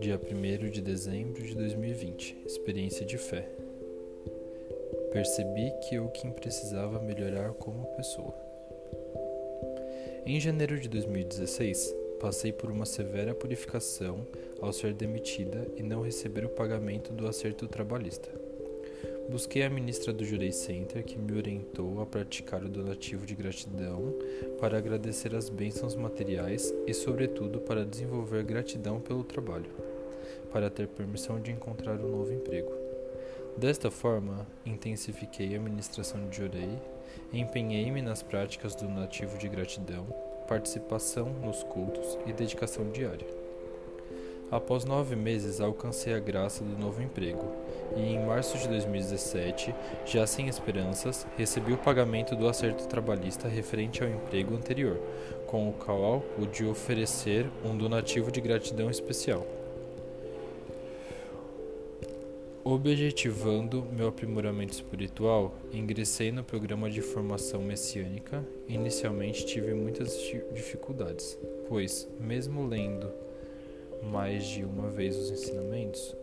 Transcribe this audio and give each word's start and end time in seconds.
Dia 0.00 0.20
1 0.20 0.70
de 0.70 0.82
dezembro 0.82 1.42
de 1.42 1.54
2020 1.54 2.42
Experiência 2.44 3.06
de 3.06 3.16
fé. 3.16 3.48
Percebi 5.12 5.72
que 5.80 5.94
eu 5.94 6.08
quem 6.08 6.30
precisava 6.30 7.00
melhorar 7.00 7.54
como 7.54 7.86
pessoa. 7.96 8.34
Em 10.26 10.38
janeiro 10.38 10.78
de 10.78 10.90
2016, 10.90 11.94
passei 12.20 12.52
por 12.52 12.70
uma 12.70 12.84
severa 12.84 13.34
purificação 13.34 14.26
ao 14.60 14.74
ser 14.74 14.92
demitida 14.92 15.66
e 15.74 15.82
não 15.82 16.02
receber 16.02 16.44
o 16.44 16.50
pagamento 16.50 17.14
do 17.14 17.26
acerto 17.26 17.66
trabalhista. 17.66 18.51
Busquei 19.28 19.62
a 19.62 19.70
ministra 19.70 20.12
do 20.12 20.24
Jurei 20.24 20.52
Center, 20.52 21.02
que 21.04 21.18
me 21.18 21.36
orientou 21.36 22.00
a 22.02 22.06
praticar 22.06 22.62
o 22.62 22.68
donativo 22.68 23.24
de 23.24 23.34
gratidão 23.34 24.14
para 24.60 24.76
agradecer 24.76 25.34
as 25.34 25.48
bênçãos 25.48 25.94
materiais 25.94 26.72
e, 26.86 26.92
sobretudo, 26.92 27.60
para 27.60 27.84
desenvolver 27.84 28.42
gratidão 28.44 29.00
pelo 29.00 29.24
trabalho, 29.24 29.70
para 30.52 30.68
ter 30.68 30.88
permissão 30.88 31.40
de 31.40 31.50
encontrar 31.50 31.98
um 31.98 32.10
novo 32.10 32.32
emprego. 32.32 32.72
Desta 33.56 33.90
forma, 33.90 34.46
intensifiquei 34.66 35.54
a 35.54 35.58
administração 35.58 36.28
de 36.28 36.38
Jurei, 36.38 36.78
empenhei-me 37.32 38.02
nas 38.02 38.22
práticas 38.22 38.74
do 38.74 38.86
donativo 38.86 39.38
de 39.38 39.48
gratidão, 39.48 40.06
participação 40.48 41.32
nos 41.40 41.62
cultos 41.62 42.18
e 42.26 42.32
dedicação 42.32 42.90
diária. 42.90 43.51
Após 44.52 44.84
nove 44.84 45.16
meses, 45.16 45.62
alcancei 45.62 46.12
a 46.12 46.18
graça 46.18 46.62
do 46.62 46.78
novo 46.78 47.00
emprego 47.00 47.50
e, 47.96 48.00
em 48.00 48.22
março 48.22 48.58
de 48.58 48.68
2017, 48.68 49.74
já 50.04 50.26
sem 50.26 50.46
esperanças, 50.46 51.26
recebi 51.38 51.72
o 51.72 51.78
pagamento 51.78 52.36
do 52.36 52.46
acerto 52.46 52.86
trabalhista 52.86 53.48
referente 53.48 54.04
ao 54.04 54.10
emprego 54.10 54.54
anterior, 54.54 55.00
com 55.46 55.70
o 55.70 55.72
qual 55.72 56.20
pude 56.36 56.66
oferecer 56.66 57.46
um 57.64 57.74
donativo 57.74 58.30
de 58.30 58.42
gratidão 58.42 58.90
especial. 58.90 59.46
Objetivando 62.62 63.86
meu 63.90 64.08
aprimoramento 64.08 64.74
espiritual, 64.74 65.54
ingressei 65.72 66.30
no 66.30 66.44
programa 66.44 66.90
de 66.90 67.00
formação 67.00 67.62
messiânica. 67.62 68.44
Inicialmente 68.68 69.46
tive 69.46 69.72
muitas 69.72 70.14
dificuldades, 70.52 71.38
pois, 71.70 72.06
mesmo 72.20 72.66
lendo 72.66 73.10
mais 74.02 74.44
de 74.44 74.64
uma 74.64 74.88
vez 74.88 75.16
os 75.16 75.30
ensinamentos, 75.30 76.16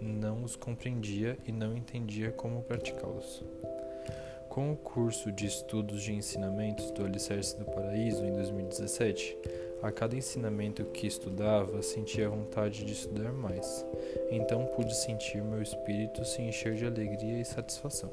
não 0.00 0.42
os 0.44 0.56
compreendia 0.56 1.36
e 1.46 1.52
não 1.52 1.76
entendia 1.76 2.30
como 2.30 2.62
praticá-los. 2.62 3.44
Com 4.48 4.72
o 4.72 4.76
curso 4.76 5.30
de 5.30 5.46
estudos 5.46 6.02
de 6.02 6.12
ensinamentos 6.12 6.90
do 6.90 7.04
Alicerce 7.04 7.56
do 7.58 7.64
Paraíso 7.64 8.24
em 8.24 8.32
2017, 8.32 9.36
a 9.82 9.92
cada 9.92 10.16
ensinamento 10.16 10.84
que 10.86 11.06
estudava, 11.06 11.82
sentia 11.82 12.28
vontade 12.28 12.84
de 12.84 12.92
estudar 12.92 13.32
mais. 13.32 13.86
Então 14.30 14.64
pude 14.66 14.94
sentir 14.96 15.42
meu 15.42 15.62
espírito 15.62 16.24
se 16.24 16.42
encher 16.42 16.74
de 16.74 16.86
alegria 16.86 17.40
e 17.40 17.44
satisfação. 17.44 18.10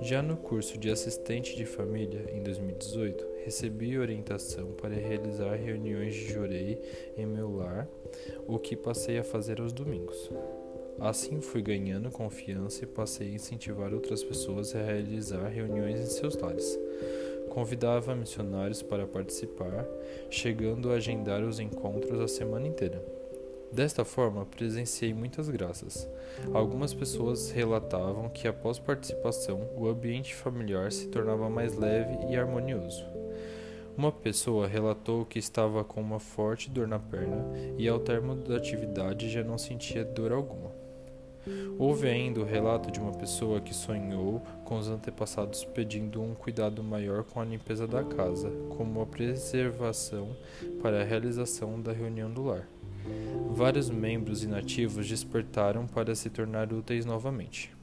Já 0.00 0.22
no 0.22 0.36
curso 0.36 0.78
de 0.78 0.90
assistente 0.90 1.56
de 1.56 1.66
família, 1.66 2.24
em 2.32 2.40
2018, 2.40 3.26
recebi 3.44 3.98
orientação 3.98 4.72
para 4.72 4.94
realizar 4.94 5.56
reuniões 5.56 6.14
de 6.14 6.32
jorei 6.32 6.80
em 7.16 7.26
meu 7.26 7.56
lar, 7.56 7.88
o 8.46 8.60
que 8.60 8.76
passei 8.76 9.18
a 9.18 9.24
fazer 9.24 9.60
aos 9.60 9.72
domingos. 9.72 10.30
Assim 11.00 11.40
fui 11.40 11.62
ganhando 11.62 12.12
confiança 12.12 12.84
e 12.84 12.86
passei 12.86 13.28
a 13.28 13.34
incentivar 13.34 13.92
outras 13.92 14.22
pessoas 14.22 14.74
a 14.74 14.82
realizar 14.82 15.48
reuniões 15.48 16.00
em 16.00 16.06
seus 16.06 16.36
lares. 16.36 16.78
Convidava 17.48 18.14
missionários 18.14 18.82
para 18.82 19.06
participar, 19.06 19.84
chegando 20.30 20.92
a 20.92 20.94
agendar 20.94 21.42
os 21.42 21.58
encontros 21.58 22.20
a 22.20 22.28
semana 22.28 22.68
inteira. 22.68 23.17
Desta 23.72 24.04
forma, 24.04 24.46
presenciei 24.46 25.12
muitas 25.12 25.48
graças. 25.48 26.08
Algumas 26.54 26.94
pessoas 26.94 27.50
relatavam 27.50 28.28
que 28.28 28.48
após 28.48 28.78
participação, 28.78 29.68
o 29.76 29.86
ambiente 29.86 30.34
familiar 30.34 30.90
se 30.90 31.08
tornava 31.08 31.50
mais 31.50 31.76
leve 31.76 32.16
e 32.30 32.36
harmonioso. 32.36 33.04
Uma 33.96 34.12
pessoa 34.12 34.66
relatou 34.66 35.26
que 35.26 35.38
estava 35.38 35.84
com 35.84 36.00
uma 36.00 36.20
forte 36.20 36.70
dor 36.70 36.86
na 36.86 36.98
perna 36.98 37.44
e 37.76 37.88
ao 37.88 37.98
término 37.98 38.36
da 38.36 38.56
atividade 38.56 39.28
já 39.28 39.42
não 39.42 39.58
sentia 39.58 40.04
dor 40.04 40.32
alguma. 40.32 40.72
Houve 41.78 42.08
ainda 42.08 42.40
o 42.40 42.44
relato 42.44 42.90
de 42.90 43.00
uma 43.00 43.12
pessoa 43.12 43.60
que 43.60 43.74
sonhou 43.74 44.42
com 44.64 44.78
os 44.78 44.88
antepassados 44.88 45.64
pedindo 45.64 46.22
um 46.22 46.34
cuidado 46.34 46.82
maior 46.82 47.24
com 47.24 47.40
a 47.40 47.44
limpeza 47.44 47.86
da 47.86 48.04
casa, 48.04 48.50
como 48.76 49.00
a 49.00 49.06
preservação 49.06 50.36
para 50.82 51.00
a 51.00 51.04
realização 51.04 51.80
da 51.80 51.92
reunião 51.92 52.30
do 52.30 52.44
lar. 52.44 52.68
Vários 53.50 53.90
membros 53.90 54.44
inativos 54.44 55.08
despertaram 55.08 55.86
para 55.86 56.14
se 56.14 56.30
tornar 56.30 56.72
úteis 56.72 57.04
novamente. 57.04 57.76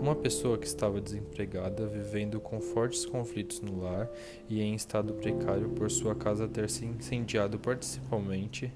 Uma 0.00 0.14
pessoa 0.14 0.56
que 0.56 0.66
estava 0.66 1.00
desempregada, 1.00 1.86
vivendo 1.86 2.40
com 2.40 2.60
fortes 2.60 3.04
conflitos 3.04 3.60
no 3.60 3.82
lar 3.82 4.08
e 4.48 4.60
em 4.60 4.74
estado 4.74 5.14
precário 5.14 5.70
por 5.70 5.90
sua 5.90 6.14
casa 6.14 6.48
ter 6.48 6.70
se 6.70 6.84
incendiado 6.84 7.58
principalmente, 7.58 8.72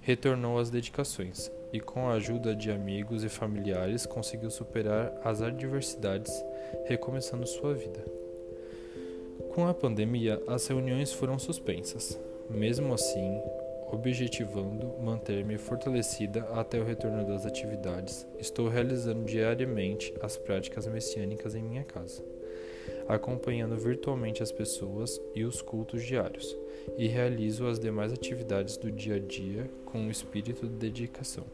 retornou 0.00 0.58
às 0.58 0.70
dedicações 0.70 1.50
e, 1.72 1.80
com 1.80 2.08
a 2.08 2.14
ajuda 2.14 2.54
de 2.54 2.70
amigos 2.70 3.24
e 3.24 3.28
familiares, 3.28 4.04
conseguiu 4.04 4.50
superar 4.50 5.12
as 5.24 5.40
adversidades, 5.40 6.32
recomeçando 6.86 7.46
sua 7.46 7.74
vida. 7.74 8.04
Com 9.54 9.66
a 9.66 9.74
pandemia, 9.74 10.42
as 10.46 10.66
reuniões 10.66 11.12
foram 11.12 11.38
suspensas. 11.38 12.18
Mesmo 12.50 12.92
assim, 12.92 13.40
objetivando 13.92 14.94
manter-me 15.00 15.58
fortalecida 15.58 16.40
até 16.54 16.80
o 16.80 16.84
retorno 16.84 17.26
das 17.26 17.44
atividades, 17.44 18.26
estou 18.38 18.66
realizando 18.66 19.24
diariamente 19.24 20.14
as 20.22 20.36
práticas 20.36 20.86
messiânicas 20.86 21.54
em 21.54 21.62
minha 21.62 21.84
casa, 21.84 22.24
acompanhando 23.06 23.76
virtualmente 23.76 24.42
as 24.42 24.50
pessoas 24.50 25.20
e 25.34 25.44
os 25.44 25.60
cultos 25.60 26.02
diários, 26.02 26.56
e 26.96 27.06
realizo 27.06 27.66
as 27.66 27.78
demais 27.78 28.12
atividades 28.12 28.78
do 28.78 28.90
dia 28.90 29.16
a 29.16 29.18
dia 29.18 29.70
com 29.84 29.98
um 29.98 30.10
espírito 30.10 30.66
de 30.66 30.74
dedicação. 30.74 31.44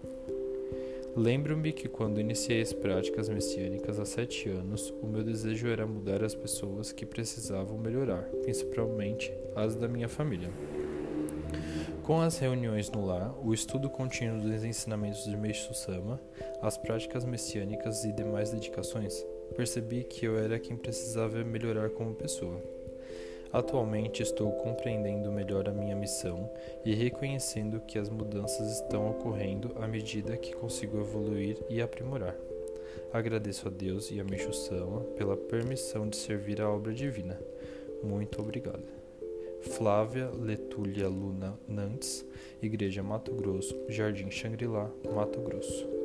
Lembro-me 1.16 1.72
que 1.72 1.88
quando 1.88 2.20
iniciei 2.20 2.60
as 2.60 2.72
práticas 2.72 3.28
messiânicas 3.28 3.98
há 3.98 4.04
sete 4.04 4.48
anos, 4.48 4.94
o 5.02 5.06
meu 5.08 5.24
desejo 5.24 5.66
era 5.66 5.84
mudar 5.84 6.22
as 6.22 6.36
pessoas 6.36 6.92
que 6.92 7.04
precisavam 7.04 7.76
melhorar, 7.76 8.22
principalmente 8.42 9.32
as 9.56 9.74
da 9.74 9.88
minha 9.88 10.08
família. 10.08 10.50
Com 12.08 12.22
as 12.22 12.38
reuniões 12.38 12.90
no 12.90 13.04
lar, 13.04 13.34
o 13.44 13.52
estudo 13.52 13.90
contínuo 13.90 14.40
dos 14.40 14.64
ensinamentos 14.64 15.24
de 15.24 15.36
Meixo 15.36 15.74
Sama, 15.74 16.18
as 16.62 16.78
práticas 16.78 17.22
messiânicas 17.22 18.02
e 18.02 18.12
demais 18.12 18.50
dedicações, 18.50 19.22
percebi 19.54 20.04
que 20.04 20.24
eu 20.24 20.38
era 20.38 20.58
quem 20.58 20.74
precisava 20.74 21.44
melhorar 21.44 21.90
como 21.90 22.14
pessoa. 22.14 22.62
Atualmente 23.52 24.22
estou 24.22 24.50
compreendendo 24.52 25.30
melhor 25.30 25.68
a 25.68 25.72
minha 25.74 25.94
missão 25.94 26.50
e 26.82 26.94
reconhecendo 26.94 27.78
que 27.80 27.98
as 27.98 28.08
mudanças 28.08 28.80
estão 28.80 29.10
ocorrendo 29.10 29.76
à 29.78 29.86
medida 29.86 30.34
que 30.38 30.56
consigo 30.56 30.98
evoluir 30.98 31.58
e 31.68 31.82
aprimorar. 31.82 32.34
Agradeço 33.12 33.68
a 33.68 33.70
Deus 33.70 34.10
e 34.10 34.18
a 34.18 34.24
Meixo 34.24 34.54
Sama 34.54 35.02
pela 35.18 35.36
permissão 35.36 36.08
de 36.08 36.16
servir 36.16 36.62
a 36.62 36.70
obra 36.70 36.94
divina. 36.94 37.38
Muito 38.02 38.40
obrigado. 38.40 39.07
Flávia 39.60 40.30
Letúlia 40.30 41.08
Luna 41.08 41.58
Nantes, 41.66 42.24
Igreja 42.62 43.02
Mato 43.02 43.34
Grosso, 43.34 43.74
Jardim 43.88 44.30
Xangri-Lá, 44.30 44.90
Mato 45.14 45.40
Grosso. 45.40 45.97